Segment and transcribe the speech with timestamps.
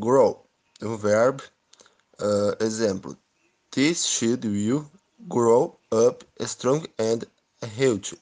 [0.00, 0.40] Grow
[0.82, 1.44] um verbo.
[2.18, 3.16] Uh, exemplo:
[3.70, 4.90] This child will
[5.28, 7.24] grow up strong and
[7.62, 8.18] healthy.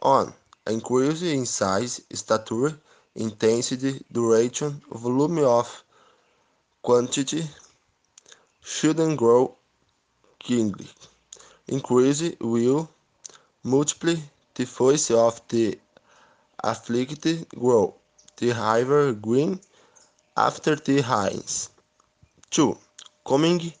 [0.00, 0.32] On
[0.66, 2.80] increase in size, stature,
[3.14, 5.84] intensity, duration, volume of
[6.82, 7.46] quantity.
[8.62, 9.56] Shouldn't grow
[10.38, 10.88] kingly.
[11.66, 12.88] Increase will
[13.62, 14.16] multiply
[14.54, 15.78] the voice of the
[16.64, 17.94] afflicted grow.
[18.38, 19.60] The river green
[20.38, 21.70] after the rains.
[22.50, 22.78] 2.
[23.26, 23.72] Coming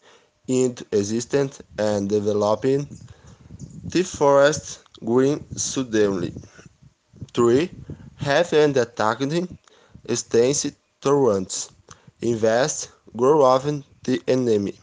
[0.48, 2.88] into existence and developing
[3.92, 6.34] the forest green suddenly.
[7.32, 7.70] 3.
[8.16, 9.48] Have and attacking
[10.14, 10.66] stance
[11.00, 11.70] towards.
[12.20, 14.74] Invest, grow often the enemy.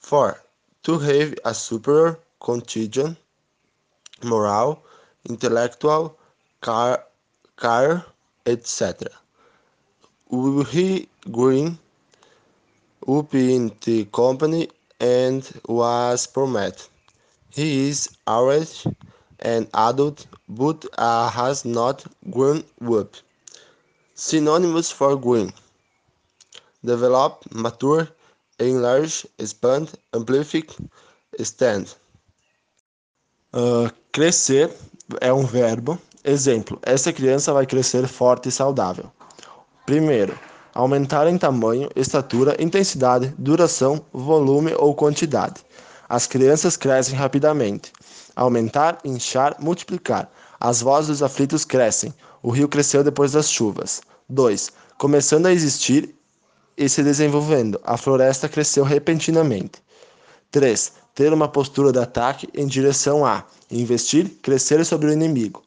[0.00, 0.42] 4.
[0.82, 3.16] To have a superior contingent,
[4.24, 4.82] moral,
[5.28, 6.18] intellectual,
[6.60, 7.04] car,
[7.56, 8.04] car
[8.46, 9.08] etc.
[10.70, 11.78] He green
[13.06, 14.68] up in the company
[15.00, 16.82] and was promoted.
[17.50, 18.96] He is already
[19.40, 23.14] an adult but uh, has not grown up.
[24.14, 25.52] Synonyms for green:
[26.84, 28.08] develop, mature,
[28.58, 30.60] enlarge, expand, amplify,
[31.38, 31.94] extend.
[33.52, 34.70] Uh, crescer
[35.20, 35.98] é um verbo.
[36.28, 39.12] Exemplo: essa criança vai crescer forte e saudável.
[39.86, 40.36] Primeiro,
[40.74, 45.64] aumentar em tamanho, estatura, intensidade, duração, volume ou quantidade.
[46.08, 47.92] As crianças crescem rapidamente.
[48.34, 50.28] Aumentar, inchar, multiplicar.
[50.58, 52.12] As vozes dos aflitos crescem.
[52.42, 54.00] O rio cresceu depois das chuvas.
[54.28, 54.72] 2.
[54.98, 56.12] Começando a existir
[56.76, 57.80] e se desenvolvendo.
[57.84, 59.80] A floresta cresceu repentinamente.
[60.50, 60.92] 3.
[61.14, 65.65] Ter uma postura de ataque em direção a investir, crescer sobre o inimigo.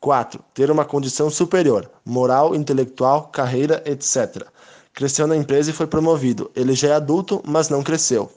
[0.00, 0.42] 4.
[0.54, 4.46] Ter uma condição superior, moral, intelectual, carreira, etc.
[4.92, 6.50] Cresceu na empresa e foi promovido.
[6.54, 8.30] Ele já é adulto, mas não cresceu.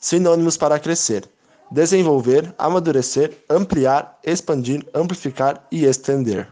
[0.00, 1.28] Sinônimos para crescer:
[1.70, 6.48] desenvolver, amadurecer, ampliar, expandir, amplificar e estender.